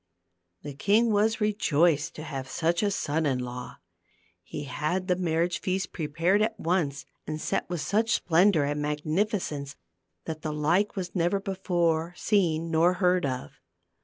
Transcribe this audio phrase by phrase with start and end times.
[0.63, 3.75] The king was rejoiced to have such a son in law.
[4.41, 9.75] He had the marriage feast prepared at once and set with such splendor and magnificence
[10.25, 13.51] that the like was never before seen nor heard of.